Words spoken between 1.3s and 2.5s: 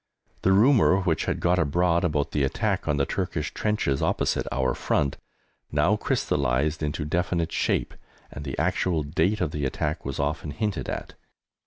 got abroad about the